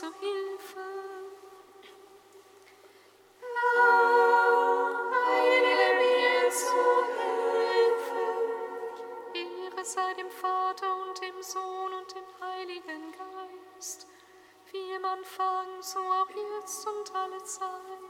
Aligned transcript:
zu 0.00 0.06
Hilfe. 0.18 0.80
Eile 5.28 5.94
mir 6.00 6.50
zu 6.50 6.84
Hilfe. 7.20 8.24
Ehre 9.34 9.84
sei 9.84 10.14
dem 10.14 10.30
Vater 10.30 10.90
und 11.02 11.20
dem 11.20 11.42
Sohn 11.42 11.92
und 11.92 12.14
dem 12.14 12.24
Heiligen 12.40 13.12
Geist, 13.12 14.06
wie 14.72 14.92
im 14.96 15.04
Anfang, 15.04 15.82
so 15.82 15.98
auch 15.98 16.30
jetzt 16.30 16.86
und 16.86 17.14
alle 17.14 17.42
Zeit. 17.44 18.09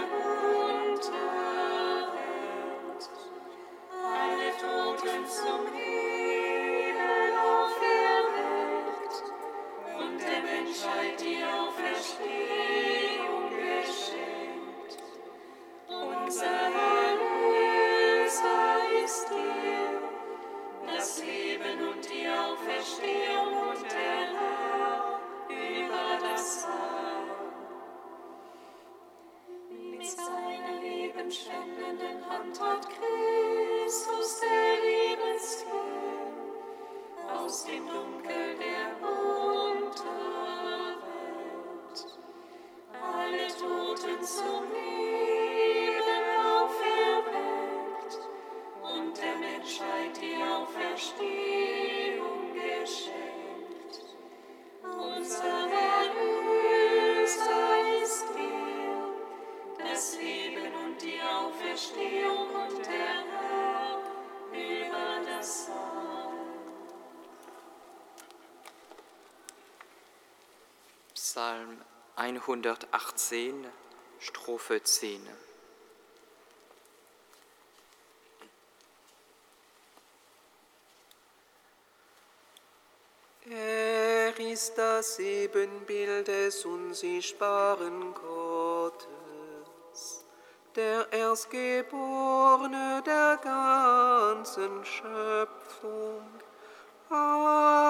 118, 72.51 73.65
Strophe 74.19 74.83
10. 74.83 75.25
Er 83.49 84.37
ist 84.37 84.77
das 84.77 85.17
Ebenbild 85.19 86.27
des 86.27 86.65
unsichtbaren 86.65 88.13
Gottes, 88.13 89.05
der 90.75 91.07
Erstgeborene 91.09 93.01
der 93.05 93.39
ganzen 93.41 94.83
Schöpfung. 94.83 96.27
Amen. 97.09 97.80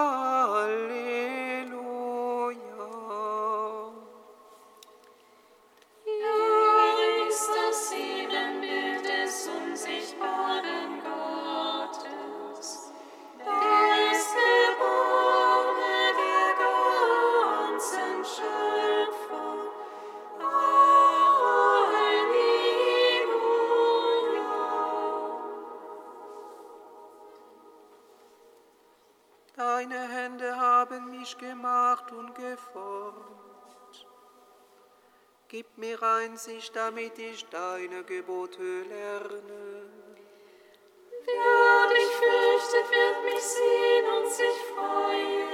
Einsicht, 36.32 36.74
damit 36.76 37.20
ich 37.20 37.46
deine 37.50 38.04
Gebote 38.04 38.84
lerne. 38.84 39.90
Wer 41.26 41.90
dich 41.90 42.12
fürchtet, 42.22 42.90
wird 42.90 43.24
mich 43.26 43.44
sehen 43.44 44.06
und 44.18 44.32
sich 44.32 44.58
freuen. 44.74 45.50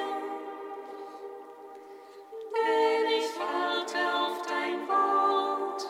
Denn 2.55 3.05
ich 3.07 3.39
warte 3.39 3.97
auf 4.13 4.41
dein 4.47 4.87
Wort. 4.87 5.87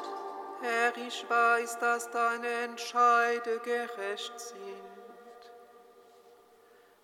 Herr, 0.61 0.97
ich 1.05 1.29
weiß, 1.29 1.79
dass 1.79 2.09
deine 2.09 2.47
Entscheide 2.47 3.59
gerecht 3.59 4.39
sind. 4.39 4.57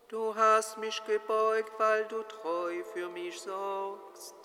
Du 0.08 0.34
hast 0.36 0.78
mich 0.78 1.04
gebeugt, 1.06 1.74
weil 1.80 2.06
du 2.06 2.24
treu 2.24 2.82
für 2.94 3.10
mich 3.10 3.42
sorgst. 3.42 4.43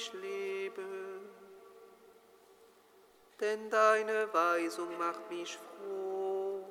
Ich 0.00 0.12
lebe. 0.14 0.82
Denn 3.40 3.70
deine 3.70 4.28
Weisung 4.32 4.96
macht 4.98 5.30
mich 5.30 5.56
froh. 5.56 6.64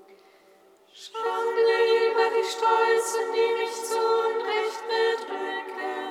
Schande 0.94 1.78
über 2.10 2.28
die 2.36 2.48
Stolzen, 2.48 3.26
die 3.34 3.52
mich 3.62 3.76
zu 3.86 3.98
Unrecht 3.98 4.82
bedrücken. 4.88 6.09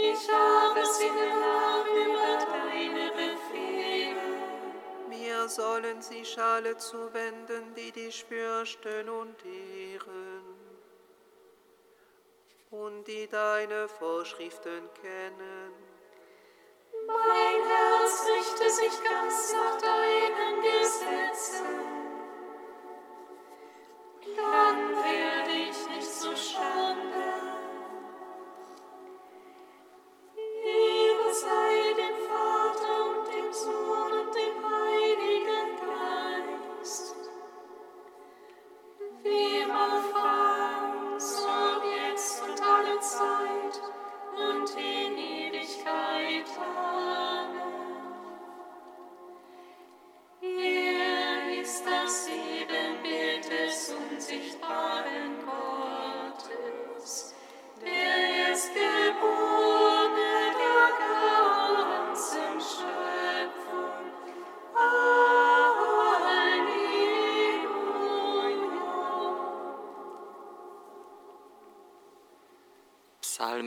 Ich 0.00 0.32
aber 0.32 0.86
singe 0.86 1.28
nach 1.40 1.86
über 1.86 2.38
deine 2.46 3.10
Befehle. 3.10 4.28
Mir 5.08 5.48
sollen 5.48 6.00
sich 6.00 6.38
alle 6.40 6.76
zuwenden, 6.76 7.74
die 7.74 7.90
dich 7.90 8.24
fürchten 8.24 9.08
und 9.08 9.36
ehren 9.44 10.44
und 12.70 13.08
die 13.08 13.26
deine 13.26 13.88
Vorschriften 13.88 14.88
kennen. 15.02 15.72
Mein 17.06 17.62
Herz 17.66 18.24
richte 18.28 18.67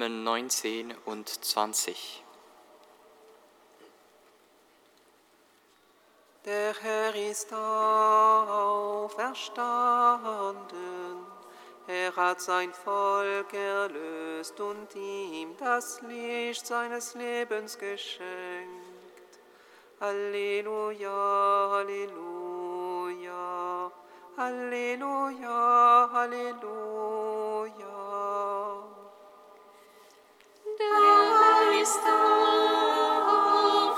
Psalmen 0.02 0.24
19 0.24 0.96
und 1.06 1.30
20. 1.30 2.24
Der 6.44 6.74
Herr 6.82 7.14
ist 7.14 7.54
auferstanden. 7.54 9.28
Er 11.86 12.16
hat 12.16 12.42
sein 12.42 12.74
Volk 12.74 13.54
erlöst 13.54 14.60
und 14.60 14.96
ihm 14.96 15.56
das 15.60 16.02
Licht 16.02 16.66
seines 16.66 17.14
Lebens 17.14 17.78
geschenkt. 17.78 18.26
Halleluja, 20.00 21.70
Halleluja, 21.74 23.12
Halleluja, 24.36 26.10
Halleluja. 26.12 27.31
Der 30.90 31.82
ist 31.82 32.04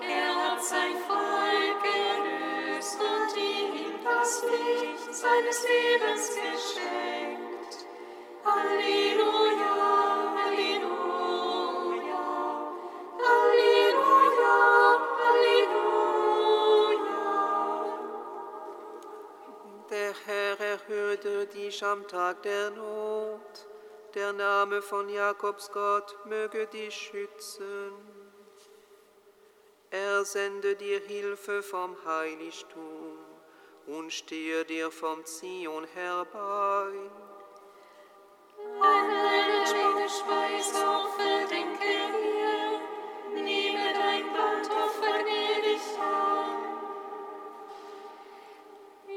Er 0.00 0.34
hat 0.34 0.62
sein 0.62 0.96
Volk 1.06 1.82
erlöst 1.84 2.98
und 3.00 3.36
ihm 3.36 3.94
das 4.04 4.42
Licht 4.42 5.14
seines 5.14 5.58
Lebens 5.68 6.24
geschenkt. 6.28 7.86
Halleluja. 8.44 9.82
Der 19.92 20.14
Herr 20.24 20.58
erhöhte 20.58 21.46
dich 21.48 21.84
am 21.84 22.08
Tag 22.08 22.42
der 22.44 22.70
Not. 22.70 23.71
Der 24.14 24.34
Name 24.34 24.82
von 24.82 25.08
Jakobs 25.08 25.72
Gott 25.72 26.14
möge 26.26 26.66
dich 26.66 26.94
schützen. 26.94 27.92
Er 29.90 30.22
sende 30.26 30.76
dir 30.76 31.00
Hilfe 31.00 31.62
vom 31.62 31.96
Heiligtum 32.04 33.16
und 33.86 34.12
stehe 34.12 34.66
dir 34.66 34.90
vom 34.90 35.24
Zion 35.24 35.86
herbei. 35.94 36.92
Eine 38.82 39.66
schöne 39.66 40.08
Speisopfer 40.10 41.46
denke 41.48 41.78
dir, 41.80 43.42
nehme 43.42 43.94
dein 43.94 44.30
Brandopfer 44.30 45.22
gnädig 45.22 45.80
an. 45.98 46.72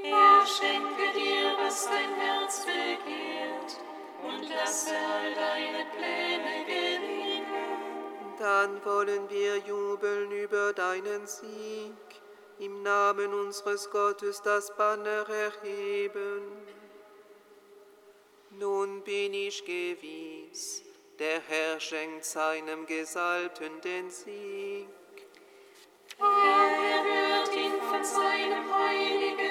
Er 0.06 0.46
schenke 0.46 1.12
dir, 1.14 1.54
was 1.58 1.86
dein 1.86 2.14
Herz 2.16 2.66
begehrt, 2.66 3.45
und 4.28 4.50
lasse 4.50 4.96
all 4.96 5.34
deine 5.34 5.86
Pläne 5.96 6.66
gelingen. 6.66 7.46
Dann 8.40 8.84
wollen 8.84 9.30
wir 9.30 9.58
jubeln 9.58 10.32
über 10.32 10.74
deinen 10.74 11.26
Sieg, 11.28 11.94
im 12.60 12.84
Namen 12.84 13.34
unseres 13.34 13.90
Gottes 13.90 14.42
das 14.42 14.76
Banner 14.76 15.26
erheben. 15.30 16.44
Nun 18.52 19.02
bin 19.04 19.34
ich 19.34 19.64
gewiss, 19.66 20.84
der 21.20 21.42
Herr 21.48 21.80
schenkt 21.80 22.26
seinem 22.26 22.86
Gesalbten 22.86 23.82
den 23.82 24.10
Sieg. 24.10 24.88
Er 26.20 26.26
erhört 26.26 27.56
ihn 27.56 27.82
von 27.82 28.04
seinem 28.04 28.74
heiligen 28.74 29.45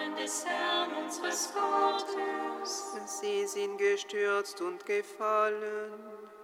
Namen 0.00 0.16
des 0.16 0.46
Herrn 0.46 1.04
unseres 1.04 1.52
Gottes. 1.52 2.94
Sie 3.06 3.46
sind 3.46 3.78
gestürzt 3.78 4.60
und 4.60 4.84
gefallen, 4.86 5.92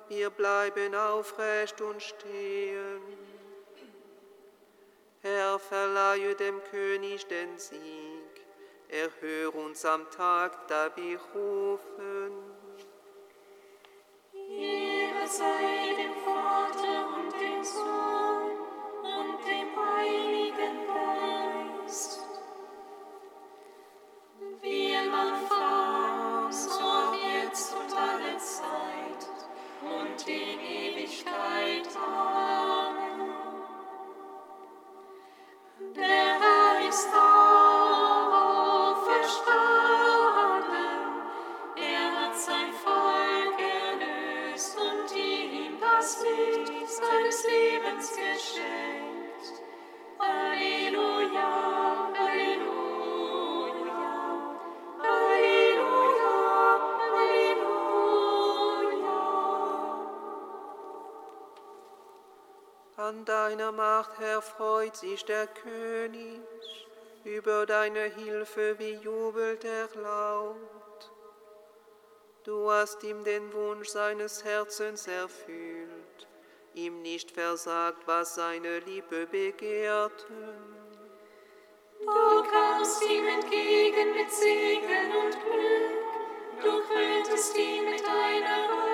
wir 0.09 0.31
bleiben 0.31 0.95
aufrecht 0.95 1.81
und 1.81 2.03
stehen. 2.03 3.01
Herr, 5.23 5.59
verleihe 5.59 6.35
dem 6.35 6.63
König 6.71 7.27
den 7.27 7.59
Sieg, 7.59 8.45
erhöre 8.89 9.59
uns 9.59 9.85
am 9.85 10.09
Tag, 10.11 10.69
da 10.69 10.91
wir 10.95 11.19
rufen. 11.35 12.33
Ehre 14.33 15.27
sei 15.27 15.95
dem 15.97 16.15
Vater 16.25 17.09
und 17.17 17.33
dem 17.41 17.65
Sohn 17.65 18.53
und 19.03 19.45
dem 19.45 19.69
Heiligen 19.77 20.36
erfreut 64.21 64.97
sich 64.97 65.25
der 65.25 65.47
König, 65.47 66.41
über 67.25 67.67
deine 67.67 68.05
Hilfe 68.05 68.79
wie 68.79 68.95
jubelt 68.95 69.65
er 69.65 69.89
laut. 70.01 70.57
Du 72.45 72.71
hast 72.71 73.03
ihm 73.03 73.25
den 73.25 73.53
Wunsch 73.53 73.89
seines 73.89 74.45
Herzens 74.45 75.09
erfüllt, 75.09 76.29
ihm 76.75 77.03
nicht 77.03 77.33
versagt, 77.33 78.07
was 78.07 78.37
seine 78.37 78.79
Liebe 78.81 79.27
begehrten. 79.27 80.77
Du 82.01 82.43
kamst 82.51 83.03
ihm 83.03 83.27
entgegen 83.27 84.15
mit 84.15 84.31
Segen 84.31 85.17
und 85.25 85.33
Glück, 85.33 86.63
du 86.63 86.83
krönst 86.87 87.57
ihn 87.57 87.91
mit 87.91 88.07
deiner 88.07 88.69
goldenen 88.69 88.86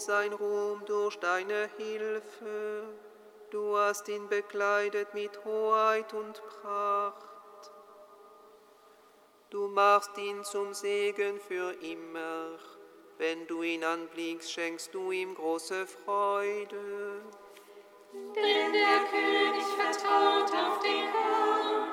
sein 0.00 0.32
Ruhm 0.32 0.84
durch 0.86 1.16
deine 1.18 1.68
Hilfe, 1.76 2.84
du 3.50 3.76
hast 3.76 4.08
ihn 4.08 4.28
bekleidet 4.28 5.12
mit 5.14 5.44
Hoheit 5.44 6.12
und 6.14 6.42
Pracht. 6.48 7.70
Du 9.50 9.68
machst 9.68 10.16
ihn 10.16 10.44
zum 10.44 10.72
Segen 10.74 11.40
für 11.40 11.72
immer. 11.82 12.58
Wenn 13.18 13.46
du 13.46 13.62
ihn 13.62 13.84
anblickst, 13.84 14.50
schenkst 14.50 14.94
du 14.94 15.10
ihm 15.10 15.34
große 15.34 15.86
Freude. 15.86 17.20
Denn 18.12 18.72
der 18.72 19.04
König 19.10 19.66
vertraut 19.76 20.50
auf 20.54 20.78
den 20.80 21.06
Herrn, 21.12 21.88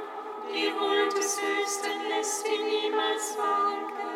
die 0.54 0.72
Huld 0.72 1.18
des 1.18 1.42
Höchsten 1.42 2.08
lässt 2.10 2.48
ihn 2.48 2.66
niemals 2.66 3.38
wanken. 3.38 4.07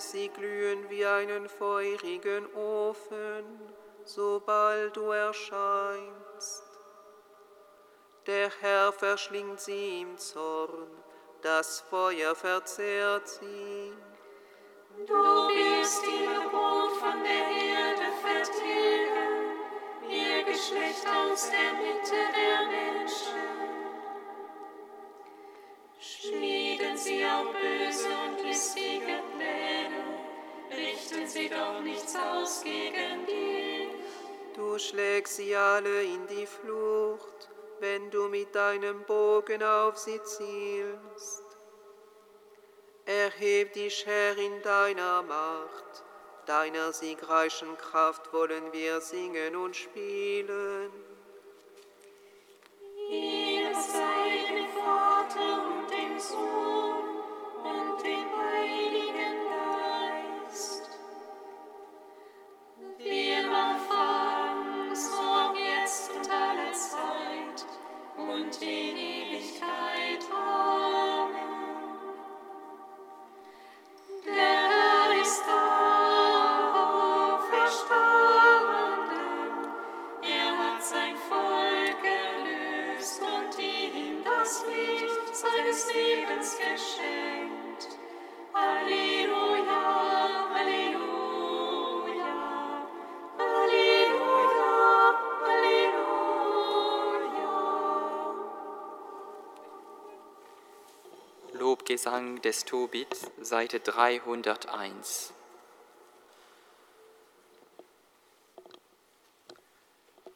Sie 0.00 0.28
glühen 0.28 0.88
wie 0.90 1.04
einen 1.04 1.48
feurigen 1.48 2.46
Ofen, 2.54 3.44
sobald 4.04 4.96
du 4.96 5.10
erscheinst. 5.10 6.64
Der 8.26 8.50
Herr 8.60 8.92
verschlingt 8.92 9.60
sie 9.60 10.00
im 10.00 10.16
Zorn, 10.16 10.88
das 11.42 11.80
Feuer 11.80 12.34
verzehrt 12.34 13.28
sie. 13.28 13.92
Du 15.06 15.12
wirst 15.12 16.04
ihr 16.06 16.48
Brot 16.48 16.92
von 16.96 17.22
der 17.22 17.32
Erde 17.32 18.08
vertilgen, 18.22 19.58
ihr 20.08 20.44
Geschlecht 20.44 21.06
aus 21.06 21.50
der 21.50 21.72
Mitte 21.74 22.14
der 22.34 22.66
Menschen. 22.68 23.54
Schmieden 25.98 26.96
sie 26.96 27.24
auch 27.26 27.52
böse 27.52 28.08
und 28.26 28.46
listige 28.46 29.20
Pläne, 29.36 29.83
richten 30.76 31.26
sie 31.26 31.48
doch 31.48 31.80
nichts 31.80 32.14
aus 32.16 32.62
gegen 32.62 33.26
dich. 33.26 33.88
Du 34.54 34.78
schlägst 34.78 35.36
sie 35.36 35.54
alle 35.54 36.02
in 36.02 36.26
die 36.26 36.46
Flucht, 36.46 37.48
wenn 37.80 38.10
du 38.10 38.28
mit 38.28 38.54
deinem 38.54 39.02
Bogen 39.04 39.62
auf 39.62 39.98
sie 39.98 40.22
zielst. 40.22 41.42
Erheb 43.06 43.72
dich, 43.74 44.06
Herr, 44.06 44.38
in 44.38 44.62
deiner 44.62 45.22
Macht, 45.22 46.04
deiner 46.46 46.92
siegreichen 46.92 47.76
Kraft 47.76 48.32
wollen 48.32 48.72
wir 48.72 49.00
singen 49.00 49.56
und 49.56 49.76
spielen. 49.76 50.90
Ehre 53.10 53.74
sei 53.74 54.54
dem 54.54 54.68
Vater 54.82 55.66
und 55.66 55.90
dem 55.90 56.18
Sohn 56.18 57.04
und 57.62 58.02
dem 58.02 58.33
und 68.62 68.83
Lobgesang 102.04 102.42
des 102.42 102.64
Tobit, 102.64 103.16
Seite 103.40 103.80
301. 103.80 105.32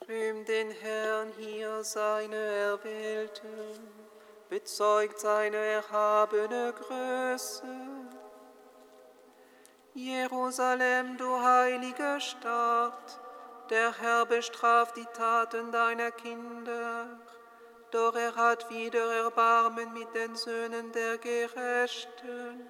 Rühm 0.09 0.45
den 0.47 0.71
Herrn 0.71 1.31
hier 1.37 1.85
seine 1.85 2.37
Erwählten, 2.37 3.91
bezeugt 4.49 5.21
seine 5.21 5.59
erhabene 5.59 6.73
Größe. 6.73 7.67
Jerusalem, 9.93 11.19
du 11.19 11.39
heilige 11.43 12.19
Stadt, 12.21 13.21
der 13.69 13.93
Herr 14.01 14.25
bestraft 14.25 14.97
die 14.97 15.07
Taten 15.13 15.71
deiner 15.71 16.13
Kinder, 16.13 17.19
doch 17.91 18.15
er 18.15 18.35
hat 18.35 18.71
wieder 18.71 19.13
Erbarmen 19.25 19.93
mit 19.93 20.15
den 20.15 20.37
Söhnen 20.37 20.93
der 20.93 21.19
Gerechten. 21.19 22.69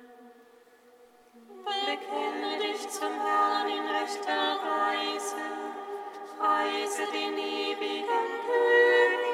Bekenne 1.65 2.59
dich 2.61 2.89
zum 2.89 3.13
Herrn 3.13 3.69
in 3.69 3.87
rechter 3.87 4.59
Weise, 4.63 5.45
preise 6.39 7.03
den 7.13 7.37
ewigen 7.37 8.27
König. 8.47 9.29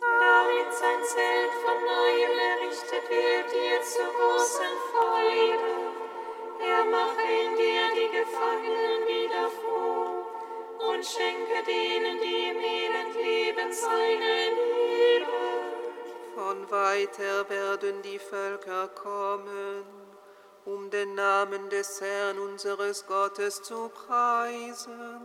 Damit 0.00 0.72
sein 0.72 1.04
Zelt 1.04 1.52
von 1.64 1.78
neuem 1.84 2.38
errichtet 2.50 3.10
wird 3.10 3.52
dir 3.52 3.82
zu 3.82 4.02
großen 4.16 4.74
Freude. 4.90 5.72
Er 6.60 6.84
mache 6.84 7.22
in 7.44 7.56
dir 7.56 7.86
die 7.94 8.10
Gefangenen 8.16 9.06
wieder 9.06 9.50
froh 9.50 9.75
und 10.78 11.04
schenke 11.04 11.62
denen, 11.66 12.18
die 12.20 12.48
im 12.48 12.58
Elend 12.58 13.14
leben, 13.14 13.72
seine 13.72 14.50
Liebe. 14.50 15.66
Von 16.34 16.70
weit 16.70 17.18
her 17.18 17.48
werden 17.48 18.02
die 18.02 18.18
Völker 18.18 18.88
kommen, 18.88 19.84
um 20.64 20.90
den 20.90 21.14
Namen 21.14 21.70
des 21.70 22.00
Herrn 22.00 22.38
unseres 22.38 23.06
Gottes 23.06 23.62
zu 23.62 23.88
preisen. 23.88 25.20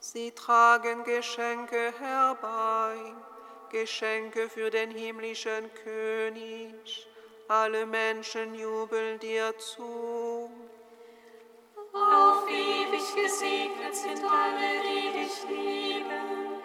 Sie 0.00 0.30
tragen 0.32 1.04
Geschenke 1.04 1.92
herbei, 1.98 2.96
Geschenke 3.70 4.48
für 4.48 4.70
den 4.70 4.90
himmlischen 4.90 5.72
König. 5.84 7.08
Alle 7.48 7.86
Menschen 7.86 8.54
jubeln 8.54 9.18
dir 9.18 9.56
zu. 9.58 10.50
Auf 11.98 12.48
ewig 12.48 13.14
gesegnet 13.14 13.94
sind 13.94 14.22
alle, 14.24 14.82
die 14.86 15.18
dich 15.18 15.44
lieben. 15.48 16.62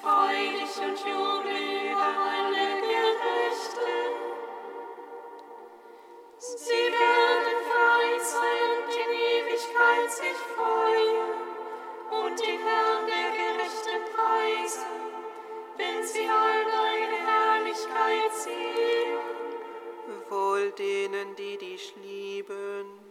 Freu 0.00 0.36
dich 0.58 0.76
und 0.84 0.98
jubel 1.00 1.90
über 1.90 2.12
alle 2.30 2.66
Gerechten. 2.80 3.94
Sie 6.38 6.86
werden 7.00 7.58
vereint 7.70 8.22
sein 8.22 8.68
und 8.76 8.92
in 8.94 9.10
Ewigkeit 9.32 10.10
sich 10.10 10.38
freuen 10.54 11.44
und 12.10 12.38
den 12.38 12.60
Herrn 12.60 13.06
der 13.06 13.30
Gerechten 13.32 14.00
preisen, 14.14 14.94
wenn 15.78 16.04
sie 16.04 16.28
all 16.28 16.64
deine 16.64 17.16
Herrlichkeit 17.26 18.34
sehen. 18.34 19.18
Wohl 20.28 20.70
denen, 20.72 21.34
die 21.36 21.56
dich 21.56 21.94
lieben, 22.02 23.03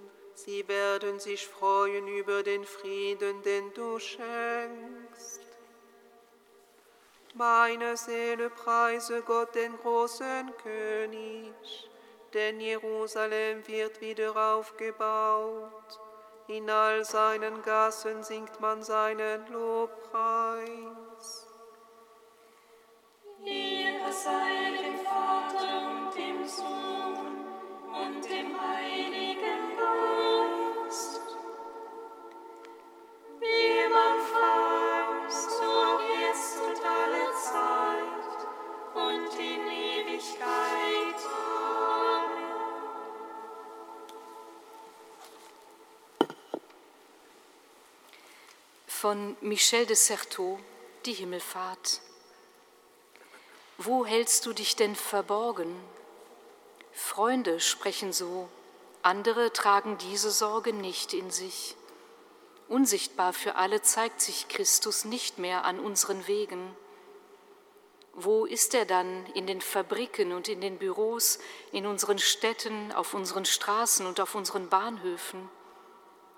sie 0.45 0.67
werden 0.67 1.19
sich 1.19 1.47
freuen 1.47 2.07
über 2.07 2.43
den 2.43 2.65
Frieden, 2.65 3.41
den 3.43 3.73
du 3.73 3.99
schenkst. 3.99 5.41
Meine 7.35 7.97
Seele 7.97 8.49
preise 8.49 9.21
Gott, 9.21 9.55
den 9.55 9.77
großen 9.77 10.51
König, 10.61 11.89
denn 12.33 12.59
Jerusalem 12.59 13.65
wird 13.67 14.01
wieder 14.01 14.35
aufgebaut. 14.35 15.99
In 16.47 16.69
all 16.69 17.05
seinen 17.05 17.61
Gassen 17.63 18.23
singt 18.23 18.59
man 18.59 18.83
seinen 18.83 19.47
Lobpreis. 19.47 21.47
Ehre 23.45 24.11
sei 24.11 24.83
dem 24.83 25.05
Vater 25.05 25.12
Von 49.03 49.35
Michel 49.41 49.85
de 49.85 49.97
Certeau, 49.97 50.57
Die 51.05 51.11
Himmelfahrt. 51.11 51.99
Wo 53.77 54.05
hältst 54.05 54.45
du 54.45 54.53
dich 54.53 54.77
denn 54.77 54.95
verborgen? 54.95 55.75
Freunde 56.93 57.59
sprechen 57.59 58.13
so, 58.13 58.47
andere 59.01 59.51
tragen 59.51 59.97
diese 59.97 60.31
Sorge 60.31 60.71
nicht 60.71 61.13
in 61.13 61.31
sich. 61.31 61.75
Unsichtbar 62.69 63.33
für 63.33 63.55
alle 63.55 63.81
zeigt 63.81 64.21
sich 64.21 64.47
Christus 64.47 65.03
nicht 65.03 65.37
mehr 65.37 65.65
an 65.65 65.81
unseren 65.81 66.25
Wegen. 66.27 66.73
Wo 68.13 68.45
ist 68.45 68.73
er 68.73 68.85
dann 68.85 69.25
in 69.33 69.47
den 69.47 69.59
Fabriken 69.59 70.31
und 70.31 70.47
in 70.47 70.61
den 70.61 70.77
Büros, 70.77 71.39
in 71.73 71.85
unseren 71.87 72.19
Städten, 72.19 72.93
auf 72.93 73.13
unseren 73.13 73.43
Straßen 73.43 74.05
und 74.05 74.21
auf 74.21 74.33
unseren 74.33 74.69
Bahnhöfen? 74.69 75.49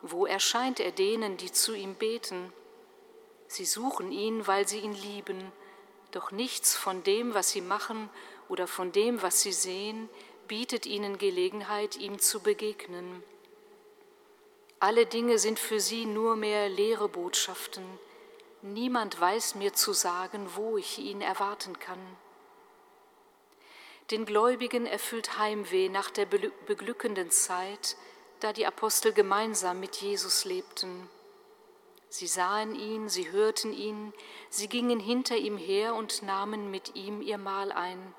Wo 0.08 0.28
erscheint 0.28 0.80
er 0.80 0.92
denen, 0.92 1.36
die 1.36 1.52
zu 1.52 1.74
ihm 1.74 1.96
beten? 1.96 2.54
Sie 3.48 3.66
suchen 3.66 4.12
ihn, 4.12 4.46
weil 4.46 4.68
sie 4.68 4.78
ihn 4.78 4.94
lieben, 4.94 5.52
doch 6.12 6.30
nichts 6.30 6.76
von 6.76 7.02
dem, 7.02 7.34
was 7.34 7.50
sie 7.50 7.62
machen 7.62 8.12
oder 8.48 8.68
von 8.68 8.92
dem, 8.92 9.24
was 9.24 9.42
sie 9.42 9.52
sehen, 9.52 10.08
bietet 10.48 10.86
ihnen 10.86 11.18
Gelegenheit, 11.18 11.98
ihm 11.98 12.20
zu 12.20 12.40
begegnen. 12.40 13.24
Alle 14.80 15.08
Dinge 15.08 15.40
sind 15.40 15.58
für 15.58 15.80
sie 15.80 16.06
nur 16.06 16.36
mehr 16.36 16.70
leere 16.70 17.10
Botschaften. 17.10 17.84
Niemand 18.62 19.20
weiß 19.20 19.56
mir 19.56 19.74
zu 19.74 19.92
sagen, 19.92 20.52
wo 20.54 20.78
ich 20.78 21.00
ihn 21.00 21.22
erwarten 21.22 21.80
kann. 21.80 22.00
Den 24.12 24.28
Gläubigen 24.28 24.86
erfüllt 24.86 25.40
Heimweh 25.40 25.90
nach 25.90 26.12
der 26.12 26.28
beglückenden 26.28 27.32
Zeit, 27.32 27.98
da 28.40 28.54
die 28.54 28.66
Apostel 28.66 29.14
gemeinsam 29.14 29.80
mit 29.80 29.98
Jesus 29.98 30.46
lebten. 30.46 31.10
Sie 32.10 32.28
sahen 32.28 32.76
ihn, 32.76 33.10
sie 33.10 33.32
hörten 33.32 33.74
ihn, 33.74 34.14
sie 34.50 34.70
gingen 34.70 35.00
hinter 35.00 35.36
ihm 35.36 35.58
her 35.58 35.96
und 35.96 36.22
nahmen 36.22 36.72
mit 36.72 36.96
ihm 36.96 37.22
ihr 37.22 37.38
Mahl 37.38 37.72
ein. 37.72 38.14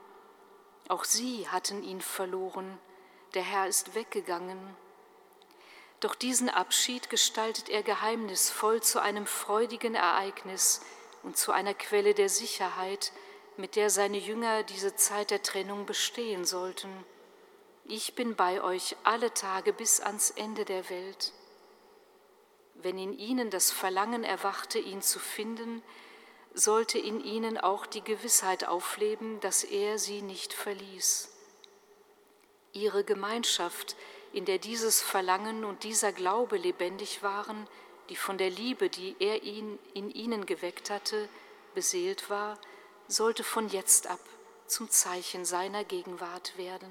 Auch 0.89 1.05
sie 1.05 1.49
hatten 1.49 1.83
ihn 1.83 2.01
verloren, 2.01 2.79
der 3.35 3.43
Herr 3.43 3.67
ist 3.67 3.95
weggegangen. 3.95 4.77
Doch 6.01 6.15
diesen 6.15 6.51
Abschied 6.51 7.09
gestaltet 7.09 7.69
er 7.69 7.83
geheimnisvoll 7.83 8.83
zu 8.83 9.01
einem 9.01 9.27
freudigen 9.27 9.95
Ereignis 9.95 10.83
und 11.23 11.37
zu 11.37 11.53
einer 11.53 11.75
Quelle 11.75 12.15
der 12.15 12.29
Sicherheit, 12.29 13.13
mit 13.57 13.77
der 13.77 13.89
seine 13.89 14.19
Jünger 14.19 14.63
diese 14.63 14.95
Zeit 14.97 15.31
der 15.31 15.43
Trennung 15.43 15.87
bestehen 15.87 16.45
sollten. 16.45 16.91
Ich 17.89 18.17
bin 18.17 18.35
bei 18.35 18.65
euch 18.65 18.97
alle 19.05 19.33
Tage 19.33 19.73
bis 19.73 20.01
ans 20.01 20.31
Ende 20.31 20.65
der 20.65 20.91
Welt. 20.91 21.33
Wenn 22.75 22.99
in 22.99 23.17
ihnen 23.17 23.49
das 23.49 23.71
Verlangen 23.71 24.25
erwachte, 24.25 24.81
ihn 24.81 25.03
zu 25.03 25.21
finden, 25.21 25.85
sollte 26.53 26.99
in 26.99 27.23
ihnen 27.23 27.59
auch 27.59 27.87
die 27.87 28.03
Gewissheit 28.03 28.67
aufleben, 28.67 29.39
dass 29.39 29.63
er 29.63 30.01
sie 30.01 30.21
nicht 30.21 30.53
verließ. 30.53 31.29
Ihre 32.73 33.05
Gemeinschaft, 33.05 33.95
in 34.33 34.47
der 34.47 34.59
dieses 34.59 35.01
Verlangen 35.01 35.65
und 35.65 35.85
dieser 35.85 36.11
Glaube 36.11 36.57
lebendig 36.57 37.23
waren, 37.23 37.69
die 38.09 38.17
von 38.17 38.37
der 38.37 38.51
Liebe, 38.51 38.91
die 38.91 39.15
er 39.21 39.45
ihn 39.45 39.79
in 39.95 40.11
ihnen 40.11 40.45
geweckt 40.45 40.91
hatte, 40.91 41.29
beseelt 41.77 42.31
war, 42.31 42.59
sollte 43.07 43.45
von 43.45 43.69
jetzt 43.69 44.09
ab 44.09 44.21
zum 44.67 44.91
Zeichen 44.91 45.45
seiner 45.45 45.85
Gegenwart 45.85 46.59
werden. 46.59 46.91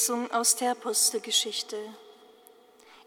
Lesung 0.00 0.30
aus 0.30 0.56
der 0.56 0.70
Apostelgeschichte. 0.70 1.76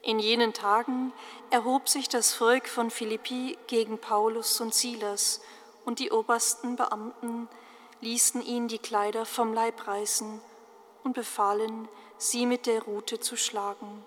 In 0.04 0.20
jenen 0.20 0.54
Tagen 0.54 1.12
erhob 1.50 1.90
sich 1.90 2.08
das 2.08 2.36
Volk 2.36 2.68
von 2.70 2.92
Philippi 2.92 3.58
gegen 3.66 3.98
Paulus 3.98 4.62
und 4.62 4.76
Silas, 4.76 5.42
und 5.86 5.98
die 5.98 6.12
obersten 6.12 6.76
Beamten 6.76 7.50
ließen 8.02 8.44
ihnen 8.44 8.68
die 8.68 8.78
Kleider 8.78 9.26
vom 9.26 9.56
Leib 9.56 9.88
reißen 9.88 10.40
und 11.04 11.14
befahlen, 11.14 11.90
sie 12.20 12.46
mit 12.46 12.68
der 12.68 12.84
Rute 12.84 13.20
zu 13.20 13.38
schlagen. 13.38 14.06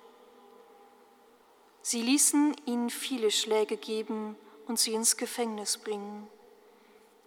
Sie 1.82 2.02
ließen 2.02 2.54
ihnen 2.66 2.90
viele 2.90 3.32
Schläge 3.32 3.78
geben 3.78 4.36
und 4.68 4.78
sie 4.78 4.94
ins 4.94 5.16
Gefängnis 5.16 5.76
bringen. 5.78 6.28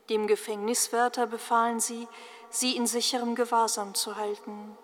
Dem 0.09 0.25
Gefängniswärter 0.25 1.27
befahlen 1.27 1.81
sie, 1.81 2.07
sie 2.49 2.77
in 2.77 2.87
sicherem 2.87 3.35
Gewahrsam 3.35 3.93
zu 3.93 4.15
halten. 4.15 4.77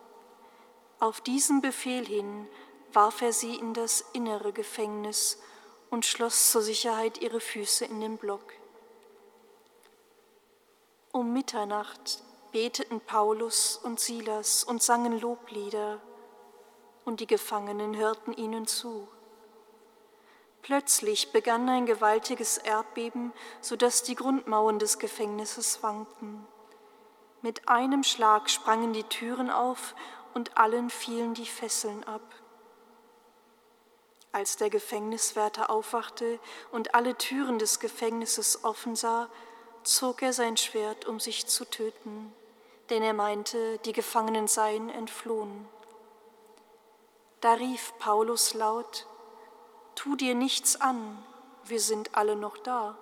Auf 0.99 1.21
diesen 1.21 1.61
Befehl 1.61 2.05
hin 2.05 2.47
warf 2.93 3.21
er 3.21 3.33
sie 3.33 3.55
in 3.55 3.73
das 3.73 4.01
innere 4.13 4.53
Gefängnis 4.53 5.41
und 5.89 6.05
schloss 6.05 6.51
zur 6.51 6.61
Sicherheit 6.61 7.21
ihre 7.21 7.41
Füße 7.41 7.85
in 7.85 7.99
den 7.99 8.17
Block. 8.17 8.53
Um 11.11 11.33
Mitternacht 11.33 12.23
beteten 12.51 13.01
Paulus 13.01 13.77
und 13.77 13.99
Silas 13.99 14.63
und 14.63 14.81
sangen 14.81 15.19
Loblieder, 15.19 16.01
und 17.03 17.19
die 17.19 17.27
Gefangenen 17.27 17.95
hörten 17.95 18.33
ihnen 18.33 18.65
zu. 18.65 19.07
Plötzlich 20.61 21.31
begann 21.31 21.69
ein 21.69 21.85
gewaltiges 21.85 22.57
Erdbeben, 22.57 23.31
so 23.61 23.75
dass 23.75 24.01
die 24.01 24.15
Grundmauern 24.15 24.79
des 24.79 24.97
Gefängnisses 24.97 25.83
wankten. 25.83 26.47
Mit 27.41 27.69
einem 27.69 28.03
Schlag 28.03 28.49
sprangen 28.49 28.91
die 28.91 29.03
Türen 29.03 29.51
auf 29.51 29.93
und 30.35 30.57
allen 30.57 30.91
fielen 30.91 31.33
die 31.33 31.47
Fesseln 31.47 32.03
ab. 32.03 32.21
Als 34.31 34.57
der 34.57 34.69
Gefängniswärter 34.69 35.69
aufwachte 35.69 36.39
und 36.71 36.93
alle 36.93 37.17
Türen 37.17 37.57
des 37.57 37.79
Gefängnisses 37.79 38.63
offen 38.65 38.95
sah, 38.95 39.29
zog 39.83 40.21
er 40.21 40.33
sein 40.33 40.57
Schwert, 40.57 41.05
um 41.05 41.21
sich 41.21 41.47
zu 41.47 41.63
töten, 41.63 42.33
denn 42.89 43.01
er 43.01 43.13
meinte, 43.13 43.79
die 43.85 43.93
Gefangenen 43.93 44.47
seien 44.47 44.89
entflohen. 44.89 45.67
Da 47.39 47.53
rief 47.53 47.93
Paulus 47.97 48.53
laut, 48.53 49.07
Tu 49.95 50.17
dir 50.17 50.35
nichts 50.35 50.81
an, 50.81 51.23
wir 51.63 51.79
sind 51.79 52.15
alle 52.15 52.35
noch 52.35 52.57
da. 52.57 52.97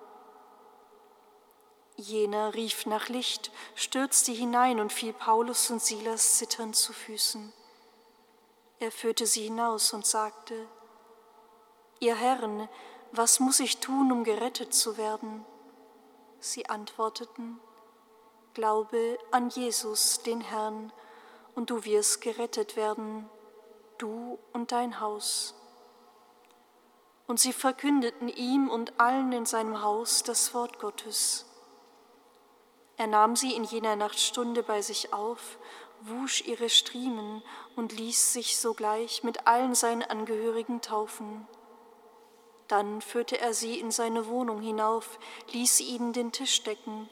Jener 1.96 2.54
rief 2.54 2.86
nach 2.86 3.08
Licht, 3.08 3.52
stürzte 3.76 4.32
hinein 4.32 4.80
und 4.80 4.92
fiel 4.92 5.12
Paulus 5.12 5.70
und 5.70 5.80
Silas 5.80 6.38
zitternd 6.38 6.74
zu 6.74 6.92
Füßen. 6.92 7.52
Er 8.80 8.90
führte 8.90 9.26
sie 9.26 9.44
hinaus 9.44 9.92
und 9.92 10.04
sagte, 10.04 10.66
Ihr 12.00 12.16
Herren, 12.16 12.68
was 13.12 13.38
muss 13.38 13.60
ich 13.60 13.78
tun, 13.78 14.10
um 14.10 14.24
gerettet 14.24 14.74
zu 14.74 14.96
werden? 14.96 15.46
Sie 16.40 16.68
antworteten, 16.68 17.60
Glaube 18.54 19.18
an 19.30 19.48
Jesus, 19.50 20.22
den 20.22 20.40
Herrn, 20.40 20.92
und 21.54 21.70
du 21.70 21.84
wirst 21.84 22.20
gerettet 22.20 22.76
werden, 22.76 23.30
du 23.98 24.38
und 24.52 24.72
dein 24.72 25.00
Haus. 25.00 25.54
Und 27.26 27.38
sie 27.38 27.52
verkündeten 27.52 28.28
ihm 28.28 28.68
und 28.68 28.98
allen 29.00 29.32
in 29.32 29.46
seinem 29.46 29.80
Haus 29.80 30.24
das 30.24 30.52
Wort 30.52 30.78
Gottes. 30.80 31.46
Er 32.96 33.06
nahm 33.08 33.34
sie 33.34 33.54
in 33.54 33.64
jener 33.64 33.96
Nachtstunde 33.96 34.62
bei 34.62 34.80
sich 34.80 35.12
auf, 35.12 35.58
wusch 36.00 36.42
ihre 36.42 36.68
Striemen 36.68 37.42
und 37.76 37.92
ließ 37.92 38.32
sich 38.32 38.58
sogleich 38.58 39.24
mit 39.24 39.46
allen 39.46 39.74
seinen 39.74 40.02
Angehörigen 40.02 40.80
taufen. 40.80 41.46
Dann 42.68 43.00
führte 43.00 43.40
er 43.40 43.52
sie 43.52 43.78
in 43.80 43.90
seine 43.90 44.26
Wohnung 44.26 44.60
hinauf, 44.60 45.18
ließ 45.52 45.80
ihnen 45.80 46.12
den 46.12 46.32
Tisch 46.32 46.62
decken 46.62 47.08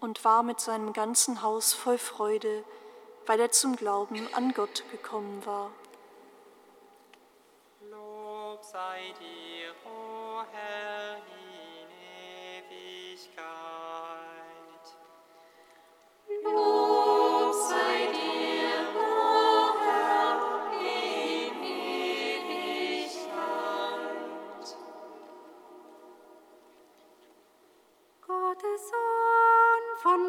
und 0.00 0.24
war 0.24 0.42
mit 0.42 0.60
seinem 0.60 0.92
ganzen 0.92 1.42
Haus 1.42 1.72
voll 1.72 1.98
Freude, 1.98 2.64
weil 3.26 3.40
er 3.40 3.50
zum 3.50 3.76
Glauben 3.76 4.28
an 4.34 4.52
Gott 4.52 4.84
gekommen 4.90 5.44
war. 5.46 5.70
Lob 7.90 8.62
sei 8.62 9.14
dir, 9.18 9.72
o 9.84 9.88
oh 9.88 10.42
Herr, 10.52 11.16
in 11.16 11.88
Ewigkeit. 12.70 13.63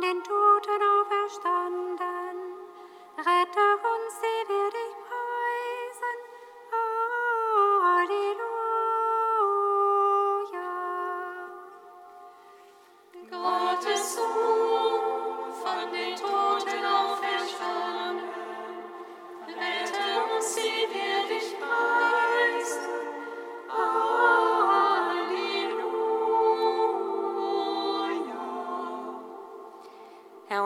Den 0.06 0.22
Toten 0.24 0.82
auferstanden, 0.94 2.38
rette 3.18 3.66
uns, 3.82 3.95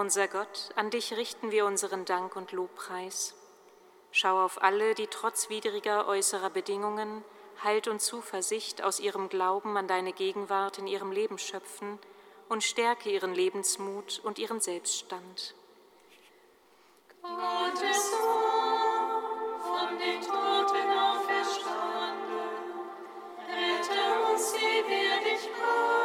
unser 0.09 0.27
Gott, 0.27 0.71
an 0.75 0.89
dich 0.89 1.13
richten 1.13 1.51
wir 1.51 1.67
unseren 1.67 2.03
Dank 2.03 2.35
und 2.35 2.51
Lobpreis. 2.51 3.35
Schau 4.09 4.43
auf 4.43 4.59
alle, 4.63 4.95
die 4.95 5.05
trotz 5.05 5.51
widriger 5.51 6.07
äußerer 6.07 6.49
Bedingungen 6.49 7.23
Halt 7.63 7.87
und 7.87 8.01
Zuversicht 8.01 8.81
aus 8.81 8.99
ihrem 8.99 9.29
Glauben 9.29 9.77
an 9.77 9.87
deine 9.87 10.11
Gegenwart 10.11 10.79
in 10.79 10.87
ihrem 10.87 11.11
Leben 11.11 11.37
schöpfen 11.37 11.99
und 12.47 12.63
stärke 12.63 13.11
ihren 13.11 13.35
Lebensmut 13.35 14.19
und 14.23 14.39
ihren 14.39 14.59
Selbststand. 14.59 15.53
Gottes 17.21 18.09
Sohn, 18.09 19.61
von 19.61 19.99
den 19.99 20.21
Toten 20.21 20.89
auferstanden, 20.89 22.49
rette 23.47 24.31
uns, 24.31 24.53
die 24.53 24.89
wir 24.89 25.31
dich 25.31 25.51
preisen. 25.53 25.98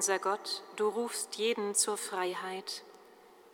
Unser 0.00 0.18
Gott, 0.18 0.62
du 0.76 0.88
rufst 0.88 1.36
jeden 1.36 1.74
zur 1.74 1.98
Freiheit. 1.98 2.84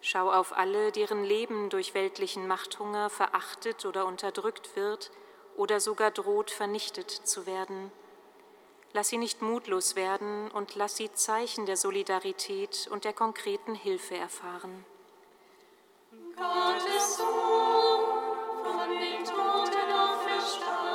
Schau 0.00 0.30
auf 0.30 0.56
alle, 0.56 0.92
deren 0.92 1.24
Leben 1.24 1.70
durch 1.70 1.92
weltlichen 1.92 2.46
Machthunger 2.46 3.10
verachtet 3.10 3.84
oder 3.84 4.06
unterdrückt 4.06 4.76
wird 4.76 5.10
oder 5.56 5.80
sogar 5.80 6.12
droht 6.12 6.52
vernichtet 6.52 7.10
zu 7.10 7.46
werden. 7.46 7.90
Lass 8.92 9.08
sie 9.08 9.18
nicht 9.18 9.42
mutlos 9.42 9.96
werden 9.96 10.48
und 10.52 10.76
lass 10.76 10.96
sie 10.96 11.12
Zeichen 11.12 11.66
der 11.66 11.76
Solidarität 11.76 12.86
und 12.92 13.02
der 13.02 13.12
konkreten 13.12 13.74
Hilfe 13.74 14.16
erfahren. 14.16 14.86
Gottes 16.36 17.16
Sohn, 17.16 17.26
von 18.62 18.88
den 19.00 19.24
Toten 19.24 19.92
auferstanden, 19.92 20.85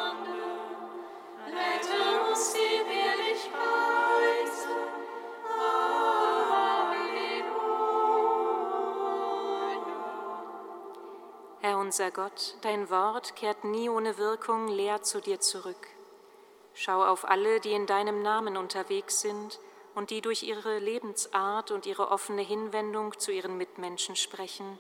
unser 11.92 12.10
Gott, 12.10 12.56
dein 12.62 12.90
Wort 12.90 13.36
kehrt 13.36 13.66
nie 13.66 13.90
ohne 13.90 14.18
Wirkung 14.18 14.70
leer 14.70 15.02
zu 15.02 15.20
dir 15.20 15.42
zurück. 15.42 15.90
Schau 16.74 17.04
auf 17.04 17.28
alle, 17.28 17.60
die 17.60 17.74
in 17.74 17.86
deinem 17.86 18.22
Namen 18.22 18.56
unterwegs 18.56 19.20
sind 19.20 19.60
und 19.94 20.10
die 20.10 20.22
durch 20.22 20.44
ihre 20.44 20.80
Lebensart 20.80 21.70
und 21.70 21.86
ihre 21.86 22.10
offene 22.10 22.44
Hinwendung 22.44 23.20
zu 23.20 23.34
ihren 23.34 23.58
Mitmenschen 23.58 24.16
sprechen. 24.16 24.80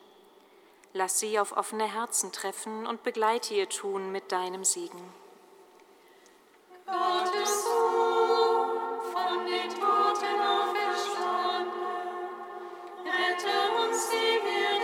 Lass 0.93 1.19
sie 1.19 1.37
auf 1.37 1.51
offene 1.57 1.83
Herzen 1.83 2.31
treffen 2.31 2.87
und 2.87 3.03
begleite 3.03 3.55
ihr 3.55 3.67
Tun 3.67 4.13
mit 4.13 4.31
deinem 4.31 4.63
Segen. 4.63 5.03
Gottes 6.85 7.65
Sohn, 7.65 8.69
von 9.11 9.45
den 9.45 9.69
Toten 9.69 10.39
auferstanden, 10.39 11.73
rette 13.03 13.83
uns, 13.83 14.09
die 14.11 14.39
wir 14.45 14.80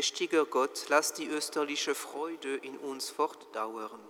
Allmächtiger 0.00 0.46
Gott, 0.46 0.86
lass 0.88 1.12
die 1.12 1.26
österliche 1.26 1.94
Freude 1.94 2.56
in 2.56 2.78
uns 2.78 3.10
fortdauern, 3.10 4.00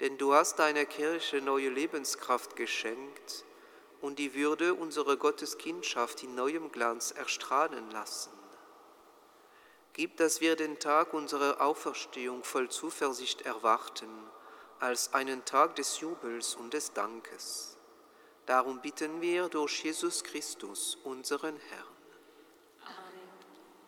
denn 0.00 0.18
du 0.18 0.34
hast 0.34 0.58
deiner 0.58 0.84
Kirche 0.84 1.40
neue 1.40 1.70
Lebenskraft 1.70 2.56
geschenkt 2.56 3.46
und 4.02 4.18
die 4.18 4.34
Würde 4.34 4.74
unserer 4.74 5.16
Gotteskindschaft 5.16 6.22
in 6.24 6.34
neuem 6.34 6.70
Glanz 6.72 7.10
erstrahlen 7.10 7.90
lassen. 7.90 8.32
Gib, 9.94 10.18
dass 10.18 10.42
wir 10.42 10.56
den 10.56 10.78
Tag 10.78 11.14
unserer 11.14 11.62
Auferstehung 11.62 12.44
voll 12.44 12.68
Zuversicht 12.68 13.40
erwarten, 13.40 14.10
als 14.78 15.14
einen 15.14 15.42
Tag 15.46 15.76
des 15.76 16.00
Jubels 16.00 16.54
und 16.54 16.74
des 16.74 16.92
Dankes. 16.92 17.78
Darum 18.44 18.82
bitten 18.82 19.22
wir 19.22 19.48
durch 19.48 19.84
Jesus 19.84 20.22
Christus, 20.22 20.98
unseren 21.02 21.56
Herrn. 21.56 21.97